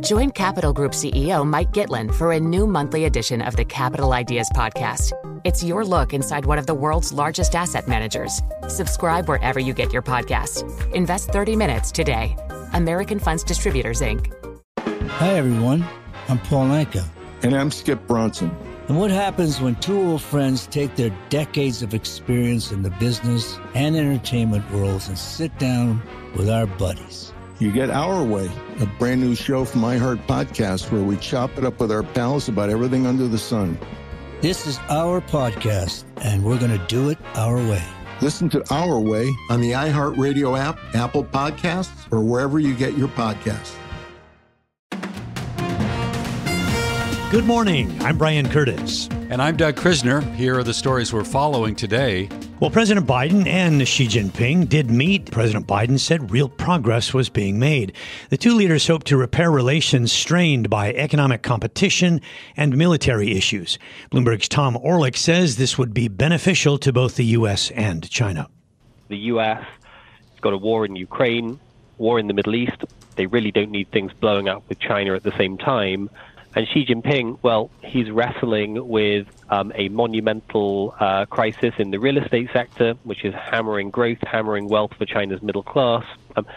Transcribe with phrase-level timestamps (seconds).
[0.00, 4.50] Join Capital Group CEO Mike Gitlin for a new monthly edition of the Capital Ideas
[4.54, 5.12] Podcast.
[5.44, 8.42] It's your look inside one of the world's largest asset managers.
[8.68, 10.62] Subscribe wherever you get your podcasts.
[10.92, 12.36] Invest 30 minutes today.
[12.74, 14.30] American Funds Distributors, Inc.
[15.08, 15.84] Hi, everyone.
[16.28, 17.04] I'm Paul Anka.
[17.42, 18.54] And I'm Skip Bronson.
[18.88, 23.58] And what happens when two old friends take their decades of experience in the business
[23.74, 26.02] and entertainment worlds and sit down
[26.36, 27.32] with our buddies?
[27.60, 28.48] You get Our Way,
[28.78, 32.48] a brand new show from iHeart Podcast where we chop it up with our pals
[32.48, 33.76] about everything under the sun.
[34.40, 37.82] This is our podcast, and we're going to do it our way.
[38.20, 43.08] Listen to Our Way on the iHeartRadio app, Apple Podcasts, or wherever you get your
[43.08, 43.74] podcasts.
[47.32, 48.00] Good morning.
[48.02, 49.08] I'm Brian Curtis.
[49.30, 50.22] And I'm Doug Krizner.
[50.36, 52.28] Here are the stories we're following today.
[52.60, 55.30] Well, President Biden and Xi Jinping did meet.
[55.30, 57.92] President Biden said real progress was being made.
[58.30, 62.20] The two leaders hope to repair relations strained by economic competition
[62.56, 63.78] and military issues.
[64.10, 67.70] Bloomberg's Tom Orlik says this would be beneficial to both the U.S.
[67.70, 68.48] and China.
[69.06, 69.62] The U.S.
[69.62, 71.60] has got a war in Ukraine,
[71.96, 72.82] war in the Middle East.
[73.14, 76.10] They really don't need things blowing up with China at the same time.
[76.58, 82.18] And Xi Jinping, well, he's wrestling with um, a monumental uh, crisis in the real
[82.18, 86.04] estate sector, which is hammering growth, hammering wealth for China's middle class.
[86.34, 86.48] Um,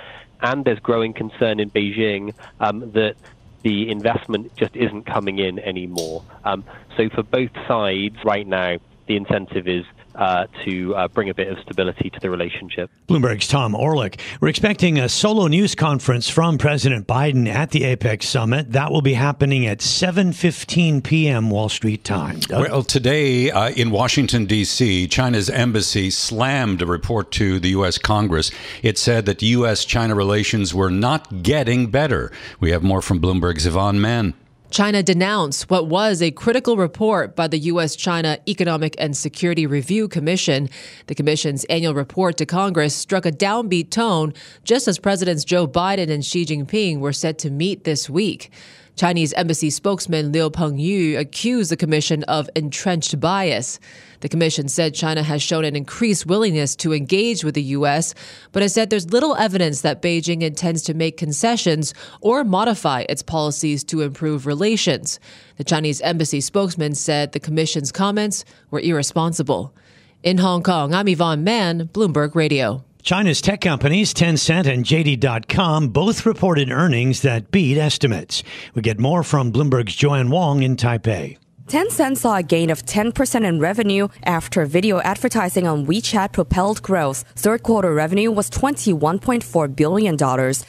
[0.42, 3.16] and there's growing concern in Beijing um, that
[3.62, 6.24] the investment just isn't coming in anymore.
[6.46, 6.64] Um,
[6.98, 11.48] so for both sides right now, the incentive is uh, to uh, bring a bit
[11.48, 12.90] of stability to the relationship.
[13.08, 14.20] Bloomberg's Tom Orlik.
[14.40, 18.72] We're expecting a solo news conference from President Biden at the APEC summit.
[18.72, 21.50] That will be happening at 7:15 p.m.
[21.50, 22.40] Wall Street time.
[22.40, 22.70] Doug?
[22.70, 27.98] Well, today uh, in Washington D.C., China's embassy slammed a report to the U.S.
[27.98, 28.52] Congress.
[28.82, 32.32] It said that U.S.-China relations were not getting better.
[32.60, 34.34] We have more from Bloomberg's Yvonne Man.
[34.72, 37.94] China denounced what was a critical report by the U.S.
[37.94, 40.70] China Economic and Security Review Commission.
[41.08, 46.10] The commission's annual report to Congress struck a downbeat tone just as Presidents Joe Biden
[46.10, 48.50] and Xi Jinping were set to meet this week.
[48.96, 53.80] Chinese embassy spokesman Liu Pengyu accused the commission of entrenched bias.
[54.20, 58.14] The commission said China has shown an increased willingness to engage with the U.S.,
[58.52, 63.24] but has said there's little evidence that Beijing intends to make concessions or modify its
[63.24, 65.20] policies to improve relations.
[65.56, 69.74] The Chinese embassy spokesman said the commission's comments were irresponsible.
[70.22, 72.84] In Hong Kong, I'm Yvonne Man, Bloomberg Radio.
[73.04, 78.44] China's tech companies, Tencent and JD.com, both reported earnings that beat estimates.
[78.76, 81.38] We get more from Bloomberg's Joanne Wong in Taipei.
[81.68, 87.24] Tencent saw a gain of 10% in revenue after video advertising on WeChat propelled growth.
[87.36, 90.18] Third quarter revenue was $21.4 billion.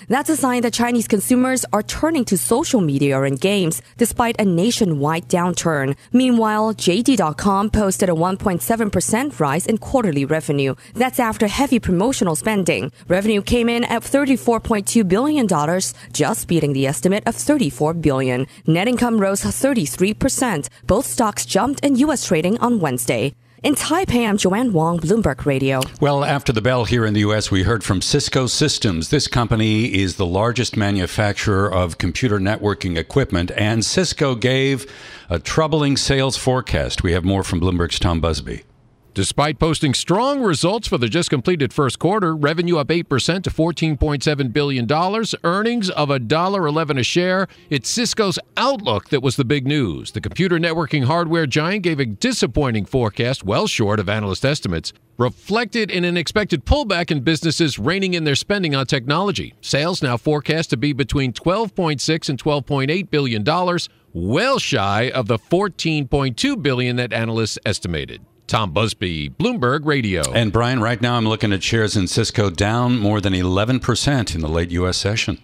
[0.08, 4.44] That's a sign that Chinese consumers are turning to social media and games despite a
[4.44, 5.96] nationwide downturn.
[6.12, 10.74] Meanwhile, JD.com posted a 1.7% rise in quarterly revenue.
[10.94, 12.92] That's after heavy promotional spending.
[13.08, 15.48] Revenue came in at $34.2 billion,
[16.12, 18.46] just beating the estimate of 34 billion.
[18.66, 20.68] Net income rose 33%.
[20.84, 22.26] Both stocks jumped in U.S.
[22.26, 23.34] trading on Wednesday.
[23.62, 25.80] In Taipei, I'm Joanne Wong, Bloomberg Radio.
[26.00, 29.10] Well, after the bell here in the U.S., we heard from Cisco Systems.
[29.10, 34.92] This company is the largest manufacturer of computer networking equipment, and Cisco gave
[35.30, 37.04] a troubling sales forecast.
[37.04, 38.64] We have more from Bloomberg's Tom Busby.
[39.14, 44.52] Despite posting strong results for the just completed first quarter, revenue up 8% to $14.7
[44.54, 44.90] billion,
[45.44, 47.46] earnings of $1.11 a share.
[47.68, 50.12] It's Cisco's outlook that was the big news.
[50.12, 55.90] The computer networking hardware giant gave a disappointing forecast, well short of analyst estimates, reflected
[55.90, 59.52] in an expected pullback in businesses reining in their spending on technology.
[59.60, 65.38] Sales now forecast to be between 12.6 and 12.8 billion dollars, well shy of the
[65.38, 68.22] $14.2 billion that analysts estimated.
[68.46, 70.30] Tom Busby, Bloomberg Radio.
[70.32, 74.40] And Brian, right now I'm looking at shares in Cisco down more than 11% in
[74.40, 74.96] the late U.S.
[74.96, 75.38] session.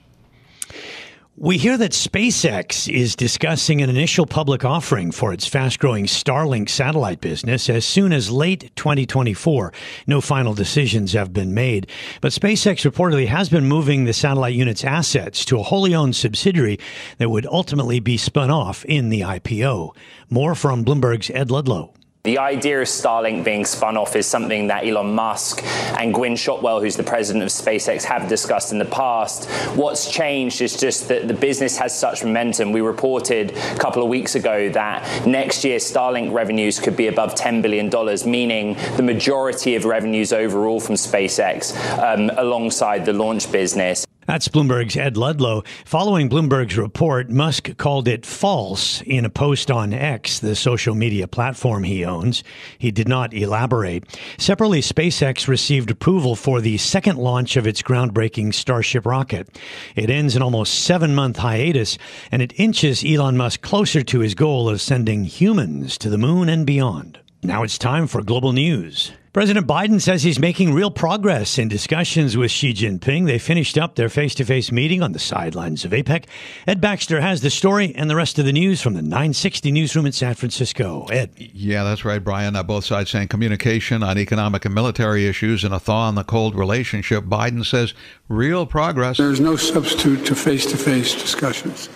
[1.40, 6.68] We hear that SpaceX is discussing an initial public offering for its fast growing Starlink
[6.68, 9.72] satellite business as soon as late 2024.
[10.08, 11.88] No final decisions have been made,
[12.20, 16.80] but SpaceX reportedly has been moving the satellite unit's assets to a wholly owned subsidiary
[17.18, 19.94] that would ultimately be spun off in the IPO.
[20.28, 21.94] More from Bloomberg's Ed Ludlow.
[22.28, 25.64] The idea of Starlink being spun off is something that Elon Musk
[25.98, 29.48] and Gwynne Shotwell, who's the president of SpaceX, have discussed in the past.
[29.74, 32.70] What's changed is just that the business has such momentum.
[32.70, 37.34] We reported a couple of weeks ago that next year Starlink revenues could be above
[37.34, 37.88] $10 billion,
[38.30, 44.06] meaning the majority of revenues overall from SpaceX um, alongside the launch business.
[44.28, 45.64] That's Bloomberg's Ed Ludlow.
[45.86, 51.26] Following Bloomberg's report, Musk called it false in a post on X, the social media
[51.26, 52.44] platform he owns.
[52.76, 54.04] He did not elaborate.
[54.36, 59.48] Separately, SpaceX received approval for the second launch of its groundbreaking Starship rocket.
[59.96, 61.96] It ends an almost seven month hiatus,
[62.30, 66.50] and it inches Elon Musk closer to his goal of sending humans to the moon
[66.50, 67.18] and beyond.
[67.42, 69.12] Now it's time for global news.
[69.32, 73.26] President Biden says he's making real progress in discussions with Xi Jinping.
[73.26, 76.24] They finished up their face to face meeting on the sidelines of APEC.
[76.66, 80.06] Ed Baxter has the story and the rest of the news from the 960 newsroom
[80.06, 81.04] in San Francisco.
[81.12, 81.30] Ed.
[81.36, 82.56] Yeah, that's right, Brian.
[82.56, 86.24] Uh, both sides saying communication on economic and military issues and a thaw in the
[86.24, 87.22] cold relationship.
[87.22, 87.94] Biden says
[88.28, 89.18] real progress.
[89.18, 91.88] There's no substitute to face to face discussions.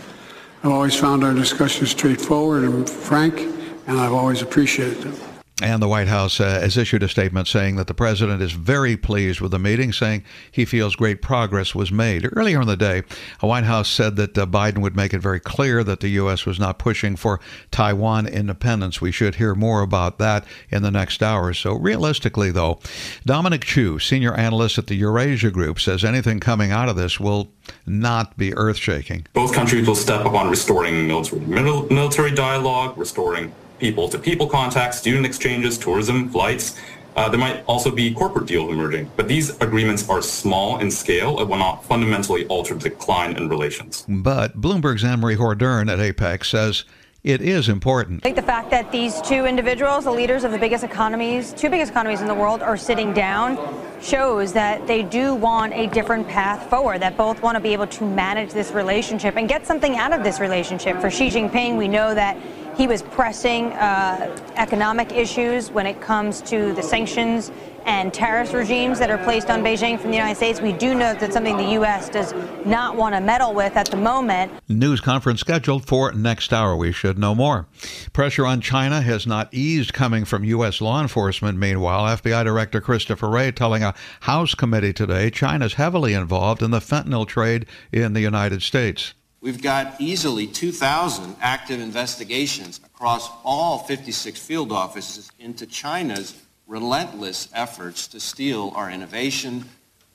[0.63, 3.41] I've always found our discussions straightforward and frank,
[3.89, 5.32] and I've always appreciated them.
[5.63, 8.97] And the White House uh, has issued a statement saying that the president is very
[8.97, 12.29] pleased with the meeting, saying he feels great progress was made.
[12.33, 13.05] Earlier in the day,
[13.41, 16.45] the White House said that uh, Biden would make it very clear that the U.S.
[16.45, 17.39] was not pushing for
[17.71, 19.01] Taiwan independence.
[19.01, 21.55] We should hear more about that in the next hour.
[21.55, 22.81] So, realistically, though,
[23.25, 27.53] Dominic Chiu, senior analyst at the Eurasia Group, says anything coming out of this will
[27.87, 29.29] not be earth shaking.
[29.33, 35.27] Both countries will step up on restoring military dialogue, restoring people to people contacts, student
[35.27, 36.79] exchanges, tourism, flights.
[37.17, 41.41] Uh, there might also be corporate deals emerging, but these agreements are small in scale
[41.41, 44.07] and will not fundamentally alter the decline in relations.
[44.09, 46.85] But Bloomberg's Annmarie Hordern at APEC says
[47.25, 48.21] it is important.
[48.23, 51.69] I think the fact that these two individuals, the leaders of the biggest economies, two
[51.69, 53.59] biggest economies in the world, are sitting down
[54.01, 57.87] shows that they do want a different path forward, that both want to be able
[57.89, 61.01] to manage this relationship and get something out of this relationship.
[61.01, 62.37] For Xi Jinping, we know that
[62.77, 67.51] he was pressing uh, economic issues when it comes to the sanctions
[67.85, 70.61] and tariff regimes that are placed on Beijing from the United States.
[70.61, 72.09] We do know that's something the U.S.
[72.09, 72.33] does
[72.65, 74.53] not want to meddle with at the moment.
[74.69, 76.77] News conference scheduled for next hour.
[76.77, 77.67] We should know more.
[78.13, 80.81] Pressure on China has not eased coming from U.S.
[80.81, 81.59] law enforcement.
[81.59, 86.79] Meanwhile, FBI Director Christopher Wray telling a House committee today China's heavily involved in the
[86.79, 89.15] fentanyl trade in the United States.
[89.43, 98.07] We've got easily 2,000 active investigations across all 56 field offices into China's relentless efforts
[98.09, 99.65] to steal our innovation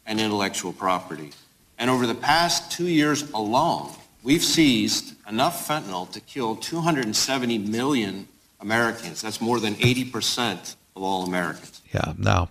[0.05, 1.31] and intellectual property.
[1.77, 3.91] And over the past two years alone,
[4.23, 8.29] we've seized enough fentanyl to kill 270 million
[8.61, 9.21] Americans.
[9.21, 11.81] That's more than 80% of all Americans.
[11.97, 12.13] Yeah.
[12.17, 12.49] Now,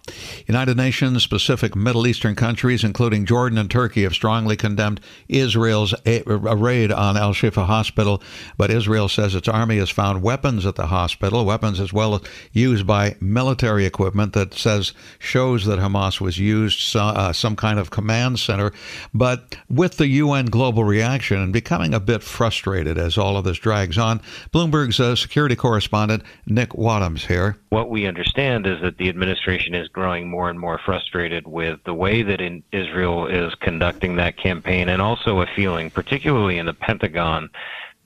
[0.49, 6.23] United Nations specific Middle Eastern countries, including Jordan and Turkey, have strongly condemned Israel's a-
[6.27, 8.21] raid on Al Shifa Hospital.
[8.57, 12.23] But Israel says its army has found weapons at the hospital, weapons as well as
[12.53, 17.79] used by military equipment that says shows that Hamas was used so, uh, some kind
[17.79, 18.73] of command center.
[19.15, 23.59] But with the UN global reaction and becoming a bit frustrated as all of this
[23.59, 24.21] drags on,
[24.53, 27.59] Bloomberg's uh, security correspondent Nick Wadhams here.
[27.69, 31.79] What we understand is that the administration administration is growing more and more frustrated with
[31.85, 32.41] the way that
[32.73, 37.51] Israel is conducting that campaign, and also a feeling, particularly in the Pentagon,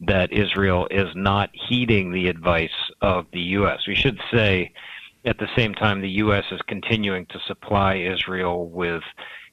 [0.01, 3.87] that Israel is not heeding the advice of the U.S.
[3.87, 4.73] We should say,
[5.25, 6.45] at the same time, the U.S.
[6.51, 9.03] is continuing to supply Israel with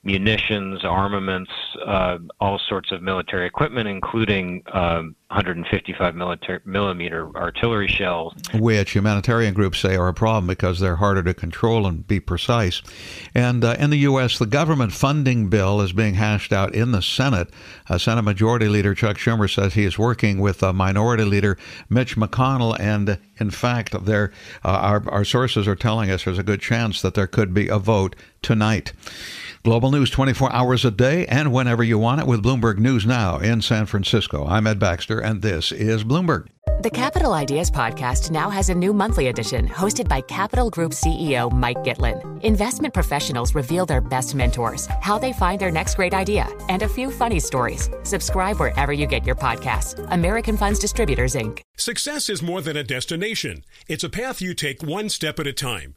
[0.03, 1.51] munitions, armaments,
[1.85, 8.33] uh, all sorts of military equipment, including uh, 155 military, millimeter artillery shells.
[8.53, 12.81] Which humanitarian groups say are a problem because they're harder to control and be precise.
[13.35, 17.01] And uh, in the U.S., the government funding bill is being hashed out in the
[17.01, 17.49] Senate.
[17.89, 21.57] Uh, Senate Majority Leader Chuck Schumer says he is working with Minority Leader
[21.89, 22.79] Mitch McConnell.
[22.79, 24.31] And in fact, there,
[24.63, 27.67] uh, our, our sources are telling us there's a good chance that there could be
[27.67, 28.93] a vote tonight.
[29.63, 33.37] Global news 24 hours a day and whenever you want it with Bloomberg News Now
[33.37, 34.45] in San Francisco.
[34.45, 36.47] I'm Ed Baxter, and this is Bloomberg.
[36.81, 41.51] The Capital Ideas Podcast now has a new monthly edition hosted by Capital Group CEO
[41.51, 42.41] Mike Gitlin.
[42.43, 46.87] Investment professionals reveal their best mentors, how they find their next great idea, and a
[46.87, 47.89] few funny stories.
[48.03, 50.07] Subscribe wherever you get your podcasts.
[50.11, 51.61] American Funds Distributors, Inc.
[51.77, 55.53] Success is more than a destination, it's a path you take one step at a
[55.53, 55.96] time.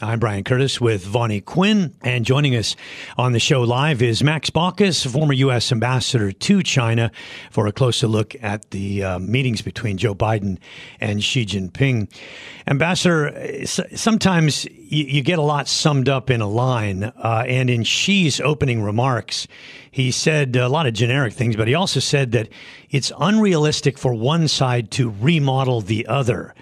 [0.00, 2.76] I'm Brian Curtis with Vonnie Quinn, and joining us
[3.18, 5.70] on the show live is Max Baucus, former U.S.
[5.70, 7.10] ambassador to China,
[7.50, 10.58] for a closer look at the uh, meetings between Joe Biden
[11.00, 12.12] and Xi Jinping.
[12.66, 17.84] Ambassador, sometimes you, you get a lot summed up in a line, uh, and in
[17.84, 19.46] Xi's opening remarks,
[19.90, 22.48] he said a lot of generic things, but he also said that
[22.90, 26.54] it's unrealistic for one side to remodel the other.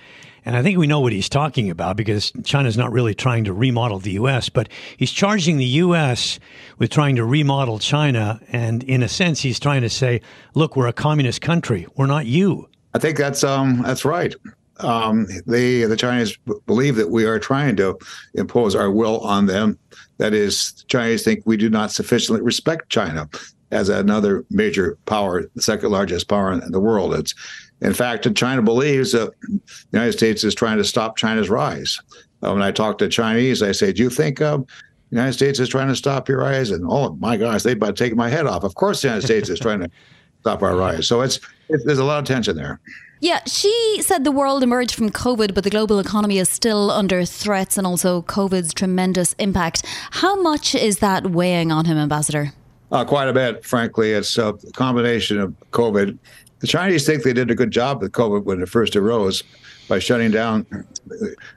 [0.51, 3.53] And I think we know what he's talking about because China's not really trying to
[3.53, 6.41] remodel the U.S., but he's charging the U.S.
[6.77, 8.41] with trying to remodel China.
[8.49, 10.21] And in a sense, he's trying to say,
[10.55, 11.87] look, we're a communist country.
[11.95, 12.69] We're not you.
[12.95, 14.35] I think that's um, that's right.
[14.79, 17.97] Um, they the Chinese believe that we are trying to
[18.35, 19.79] impose our will on them.
[20.19, 23.29] That is, Chinese think we do not sufficiently respect China
[23.71, 27.15] as another major power, the second largest power in the world.
[27.15, 27.35] It's
[27.81, 29.61] in fact, China believes that the
[29.93, 31.99] United States is trying to stop China's rise.
[32.43, 34.67] Uh, when I talk to Chinese, I say, "Do you think uh, the
[35.11, 38.15] United States is trying to stop your rise?" And oh my gosh, they'd about take
[38.17, 38.65] my head off.
[38.65, 39.91] Of course, the United States is trying to
[40.41, 41.07] stop our rise.
[41.07, 42.81] So it's it, there's a lot of tension there.
[43.23, 47.27] Yeah, Xi said the world emerged from COVID, but the global economy is still under
[47.27, 49.85] threats and also COVID's tremendous impact.
[50.11, 52.55] How much is that weighing on him, Ambassador?
[52.93, 54.13] Uh, quite a bit, frankly.
[54.13, 56.19] It's a combination of COVID
[56.61, 59.43] the Chinese think they did a good job with COVID when it first arose
[59.89, 60.67] by shutting down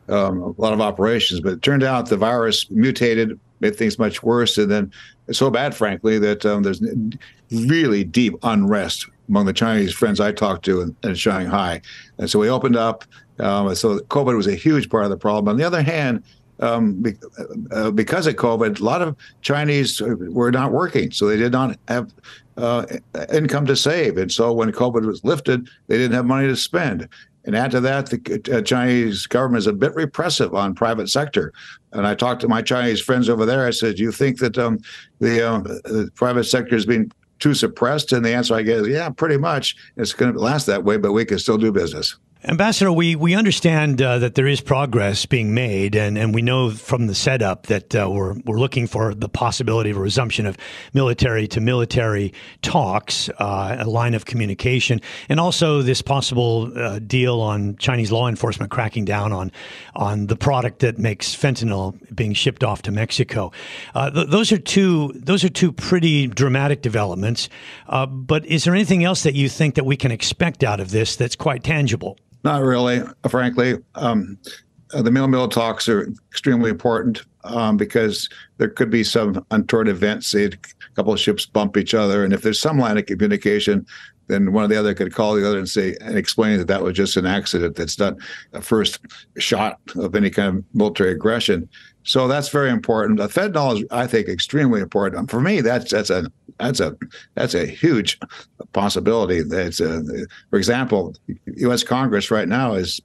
[0.10, 4.24] um, a lot of operations, but it turned out the virus mutated, made things much
[4.24, 4.92] worse, and then
[5.28, 6.82] it's so bad, frankly, that um, there's
[7.52, 11.82] really deep unrest among the Chinese friends I talked to in, in Shanghai.
[12.18, 13.04] And so we opened up.
[13.40, 15.50] Um, so COVID was a huge part of the problem.
[15.50, 16.24] On the other hand,
[16.60, 17.14] um, be,
[17.72, 21.78] uh, because of COVID, a lot of Chinese were not working, so they did not
[21.88, 22.14] have
[22.58, 22.86] uh,
[23.32, 24.18] income to save.
[24.18, 27.10] And so when COVID was lifted, they didn't have money to spend.
[27.46, 31.52] And add to that, the uh, Chinese government is a bit repressive on private sector.
[31.92, 33.68] And I talked to my Chinese friends over there.
[33.68, 34.80] I said, "Do you think that um,
[35.20, 38.88] the, um, the private sector is being too suppressed?" And the answer I get is,
[38.88, 39.76] "Yeah, pretty much.
[39.98, 43.36] It's going to last that way, but we can still do business." Ambassador, we, we
[43.36, 47.68] understand uh, that there is progress being made, and, and we know from the setup
[47.68, 50.58] that uh, we're, we're looking for the possibility of a resumption of
[50.94, 57.40] military to military talks, uh, a line of communication, and also this possible uh, deal
[57.40, 59.50] on Chinese law enforcement cracking down on,
[59.96, 63.54] on the product that makes fentanyl being shipped off to Mexico.
[63.96, 67.48] Uh, th- those, are two, those are two pretty dramatic developments,
[67.88, 70.92] uh, but is there anything else that you think that we can expect out of
[70.92, 72.18] this that's quite tangible?
[72.44, 73.78] Not really, frankly.
[73.96, 74.38] Um,
[74.94, 79.88] uh, the mill mill talks are extremely important um, because there could be some untoward
[79.88, 80.34] events.
[80.36, 80.52] A
[80.96, 83.86] couple of ships bump each other, and if there's some line of communication,
[84.28, 86.82] then one or the other could call the other and say and explain that that
[86.82, 87.76] was just an accident.
[87.76, 88.16] That's not
[88.54, 89.00] a first
[89.38, 91.70] shot of any kind of military aggression.
[92.04, 93.20] So that's very important.
[93.20, 95.30] The fentanyl is, I think, extremely important.
[95.30, 96.96] For me, that's that's a that's a
[97.36, 98.20] that's a huge
[98.74, 99.42] possibility.
[99.42, 100.04] That's a,
[100.50, 101.16] for example,
[101.46, 101.84] U.S.
[101.84, 103.02] Congress right now is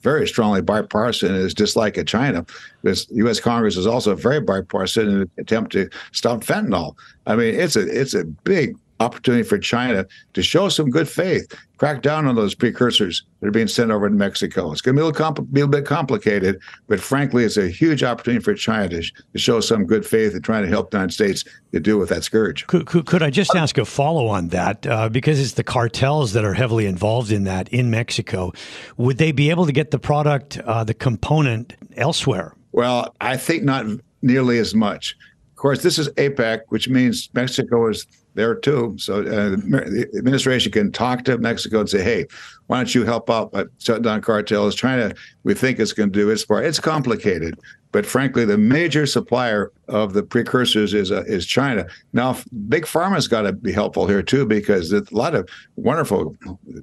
[0.00, 2.46] very strongly bipartisan is just like China.
[2.82, 3.40] This U.S.
[3.40, 6.94] Congress is also very bipartisan in an attempt to stop fentanyl.
[7.26, 11.52] I mean, it's a it's a big opportunity for China to show some good faith,
[11.76, 14.72] crack down on those precursors that are being sent over to Mexico.
[14.72, 17.68] It's going to be a little, compl- be a bit complicated, but frankly, it's a
[17.68, 20.90] huge opportunity for China to, sh- to show some good faith in trying to help
[20.90, 22.66] the United States to deal with that scourge.
[22.66, 24.86] Could, could, could I just ask a follow on that?
[24.86, 28.52] Uh, because it's the cartels that are heavily involved in that in Mexico.
[28.96, 32.54] Would they be able to get the product, uh, the component elsewhere?
[32.72, 33.86] Well, I think not
[34.22, 35.16] nearly as much.
[35.50, 38.06] Of course, this is APEC, which means Mexico is
[38.38, 38.94] there too.
[38.98, 42.26] So uh, the administration can talk to Mexico and say, "Hey,
[42.68, 46.18] why don't you help out by shutting down cartels?" China, we think it's going to
[46.18, 46.64] do its part.
[46.64, 47.58] It's complicated,
[47.92, 51.86] but frankly, the major supplier of the precursors is uh, is China.
[52.12, 52.36] Now,
[52.68, 56.36] big pharma's got to be helpful here too, because there's a lot of wonderful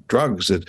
[0.08, 0.68] drugs that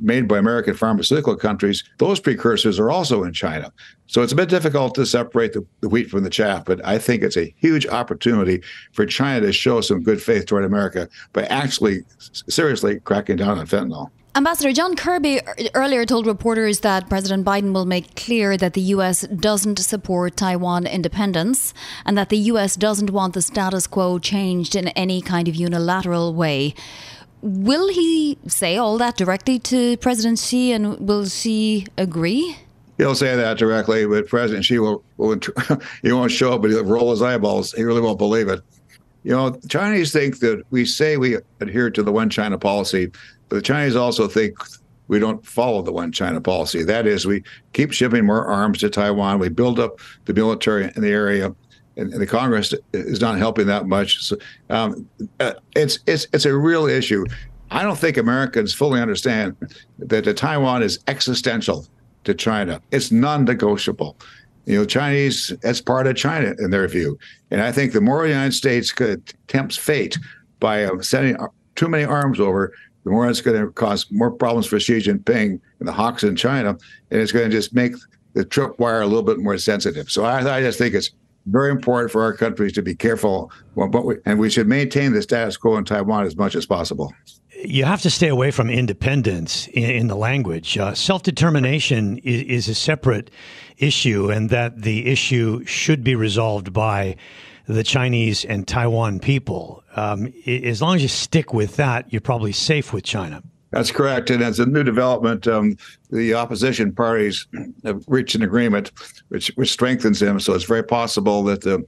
[0.00, 3.72] made by American pharmaceutical countries, those precursors are also in China.
[4.06, 6.98] So it's a bit difficult to separate the, the, wheat from the chaff, but I
[6.98, 8.62] think it's a huge opportunity
[8.92, 12.04] for China to show some good faith toward America by actually
[12.48, 14.10] seriously cracking down on fentanyl.
[14.36, 15.40] Ambassador John Kirby
[15.74, 19.20] earlier told reporters that President Biden will make clear that the U.S.
[19.28, 21.72] doesn't support Taiwan independence
[22.04, 22.74] and that the U.S.
[22.74, 26.74] doesn't want the status quo changed in any kind of unilateral way.
[27.44, 32.56] Will he say all that directly to President Xi and will Xi agree?
[32.96, 35.38] He'll say that directly, but President Xi will, will
[36.02, 37.72] he won't show up, but he'll roll his eyeballs.
[37.72, 38.62] He really won't believe it.
[39.24, 43.10] You know, Chinese think that we say we adhere to the one China policy,
[43.50, 44.56] but the Chinese also think
[45.08, 46.82] we don't follow the one China policy.
[46.82, 47.42] That is, we
[47.74, 49.38] keep shipping more arms to Taiwan.
[49.38, 51.54] We build up the military in the area,
[51.96, 54.22] and, the Congress is not helping that much.
[54.22, 54.36] So,
[54.70, 55.08] um,
[55.40, 57.24] uh, it's it's it's a real issue.
[57.70, 59.56] I don't think Americans fully understand
[59.98, 61.86] that the Taiwan is existential
[62.24, 62.80] to China.
[62.90, 64.16] It's non-negotiable.
[64.66, 67.18] You know, Chinese as part of China in their view,
[67.50, 70.18] and I think the more the United States could tempts fate
[70.60, 71.36] by uh, sending
[71.74, 72.72] too many arms over,
[73.04, 76.36] the more it's going to cause more problems for Xi Jinping and the hawks in
[76.36, 76.70] China,
[77.10, 77.94] and it's going to just make
[78.32, 80.10] the tripwire a little bit more sensitive.
[80.10, 81.10] So I, I just think it's
[81.46, 85.56] very important for our countries to be careful, we, and we should maintain the status
[85.56, 87.12] quo in Taiwan as much as possible.
[87.64, 90.76] You have to stay away from independence in, in the language.
[90.76, 93.30] Uh, Self determination is, is a separate
[93.78, 97.16] issue, and that the issue should be resolved by
[97.66, 99.82] the Chinese and Taiwan people.
[99.96, 103.42] Um, as long as you stick with that, you're probably safe with China.
[103.74, 104.30] That's correct.
[104.30, 105.76] And as a new development, um,
[106.10, 107.48] the opposition parties
[107.84, 108.92] have reached an agreement,
[109.30, 110.38] which which strengthens them.
[110.38, 111.84] So it's very possible that the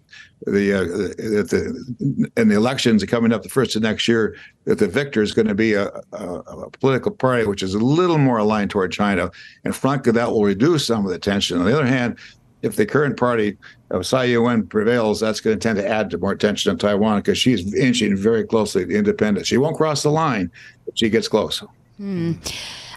[0.47, 4.81] the uh, that the in the elections coming up the first of next year, that
[4.81, 8.19] the victor is going to be a, a, a, political party which is a little
[8.19, 9.31] more aligned toward China,
[9.65, 11.57] and frankly, that will reduce some of the tension.
[11.57, 12.19] On the other hand,
[12.63, 13.57] if the current party
[13.91, 17.21] of Tsai Ing-wen prevails, that's going to tend to add to more tension on Taiwan
[17.21, 19.47] because she's inching very closely to independence.
[19.47, 20.51] She won't cross the line,
[20.95, 21.63] she gets close.
[21.99, 22.33] Hmm.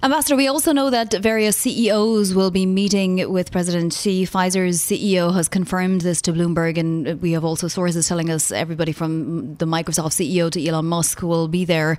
[0.02, 4.26] Ambassador, we also know that various CEOs will be meeting with President Xi.
[4.26, 8.94] Pfizer's CEO has confirmed this to Bloomberg, and we have also sources telling us everybody
[8.94, 11.98] from the Microsoft CEO to Elon Musk will be there.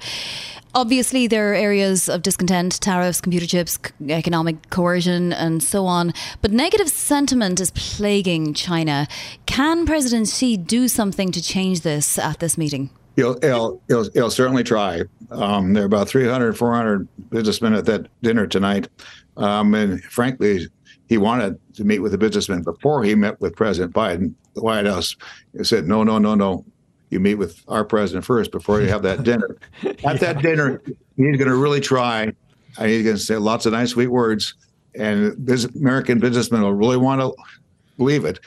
[0.74, 3.78] Obviously, there are areas of discontent, tariffs, computer chips,
[4.08, 6.14] economic coercion, and so on.
[6.40, 9.08] But negative sentiment is plaguing China.
[9.44, 12.90] Can President Xi do something to change this at this meeting?
[13.20, 15.02] He'll, he'll, he'll, he'll certainly try.
[15.30, 18.88] Um, there are about 300, 400 businessmen at that dinner tonight.
[19.36, 20.68] Um, and frankly,
[21.06, 24.32] he wanted to meet with the businessmen before he met with President Biden.
[24.54, 25.16] The White House
[25.62, 26.64] said, no, no, no, no.
[27.10, 29.58] You meet with our president first before you have that dinner.
[30.02, 32.32] At that dinner, he's going to really try.
[32.78, 34.54] And he's going to say lots of nice, sweet words.
[34.94, 37.34] And this American businessmen will really want to
[37.98, 38.40] believe it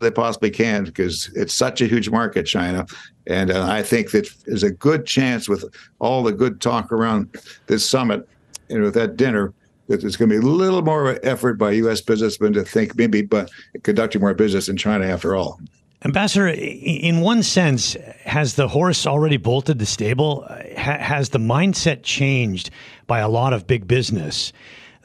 [0.00, 2.86] they possibly can because it's such a huge market, China.
[3.26, 5.64] And uh, I think that there's a good chance with
[5.98, 7.36] all the good talk around
[7.66, 8.28] this summit
[8.68, 9.52] and with that dinner
[9.88, 12.00] that there's going to be a little more effort by U.S.
[12.00, 13.50] businessmen to think maybe but
[13.82, 15.60] conducting more business in China after all.
[16.04, 20.46] Ambassador, in one sense, has the horse already bolted the stable?
[20.76, 22.70] has the mindset changed
[23.06, 24.52] by a lot of big business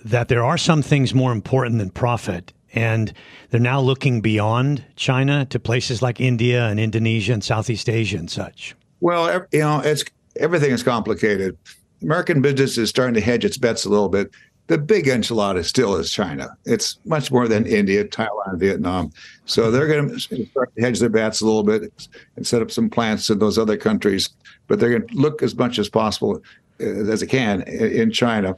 [0.06, 2.54] that there are some things more important than profit?
[2.76, 3.14] And
[3.50, 8.30] they're now looking beyond China to places like India and Indonesia and Southeast Asia and
[8.30, 8.76] such.
[9.00, 10.04] Well, you know, it's
[10.40, 11.58] everything is complicated.
[12.02, 14.30] American business is starting to hedge its bets a little bit.
[14.68, 16.50] The big enchilada still is China.
[16.66, 19.12] It's much more than India, Thailand, Vietnam.
[19.46, 22.72] So they're going to start to hedge their bets a little bit and set up
[22.72, 24.30] some plants in those other countries.
[24.68, 26.42] But they're going to look as much as possible
[26.82, 28.56] uh, as they can in China.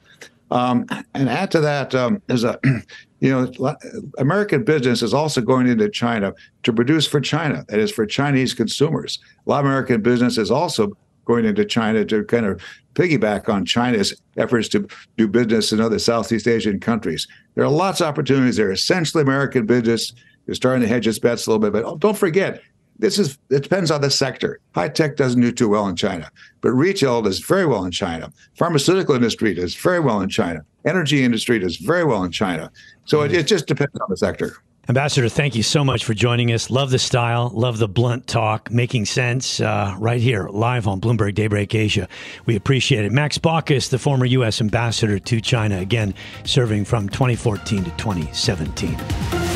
[0.50, 2.60] Um, and add to that, um, a
[3.20, 3.76] you know,
[4.18, 6.34] American business is also going into China
[6.64, 9.20] to produce for China, that is, for Chinese consumers.
[9.46, 10.92] A lot of American business is also
[11.26, 12.62] going into China to kind of
[12.94, 17.28] piggyback on China's efforts to do business in other Southeast Asian countries.
[17.56, 18.72] There are lots of opportunities there.
[18.72, 20.14] Essentially, American business
[20.48, 22.62] is starting to hedge its bets a little bit, but don't forget,
[23.00, 24.60] this is it depends on the sector.
[24.74, 26.32] High tech doesn't do too well in China,
[26.62, 28.32] but retail does very well in China.
[28.56, 30.62] Pharmaceutical industry does very well in China.
[30.86, 32.72] Energy industry does very well in China.
[33.06, 34.58] So it, it just depends on the sector.
[34.90, 36.70] Ambassador, thank you so much for joining us.
[36.70, 41.36] Love the style, love the blunt talk, making sense uh, right here, live on Bloomberg
[41.36, 42.08] Daybreak Asia.
[42.46, 43.12] We appreciate it.
[43.12, 44.62] Max Baucus, the former U.S.
[44.62, 46.14] ambassador to China, again
[46.46, 49.47] serving from 2014 to 2017.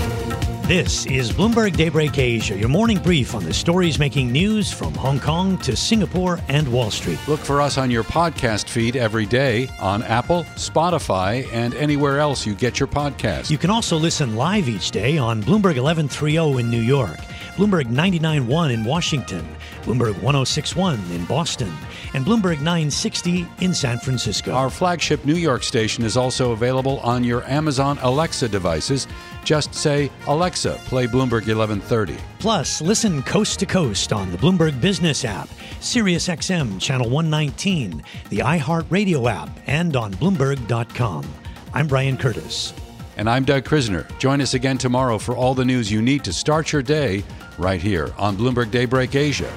[0.71, 5.19] This is Bloomberg Daybreak Asia, your morning brief on the stories making news from Hong
[5.19, 7.19] Kong to Singapore and Wall Street.
[7.27, 12.45] Look for us on your podcast feed every day on Apple, Spotify, and anywhere else
[12.45, 13.49] you get your podcast.
[13.49, 17.19] You can also listen live each day on Bloomberg 1130 in New York,
[17.57, 19.45] Bloomberg 99.1 in Washington,
[19.83, 21.71] Bloomberg 1061 in Boston,
[22.13, 24.51] and Bloomberg 960 in San Francisco.
[24.51, 29.07] Our flagship New York station is also available on your Amazon Alexa devices.
[29.43, 32.17] Just say, Alexa, play Bloomberg 1130.
[32.39, 39.31] Plus, listen coast to coast on the Bloomberg Business app, SiriusXM Channel 119, the iHeartRadio
[39.31, 41.25] app, and on Bloomberg.com.
[41.73, 42.73] I'm Brian Curtis.
[43.21, 44.07] And I'm Doug Krizner.
[44.17, 47.23] Join us again tomorrow for all the news you need to start your day
[47.59, 49.53] right here on Bloomberg Daybreak Asia.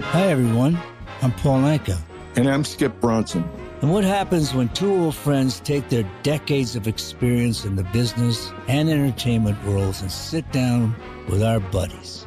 [0.00, 0.76] Hi, everyone.
[1.22, 2.00] I'm Paul Anka.
[2.34, 3.48] And I'm Skip Bronson.
[3.80, 8.50] And what happens when two old friends take their decades of experience in the business
[8.66, 10.96] and entertainment worlds and sit down
[11.28, 12.26] with our buddies?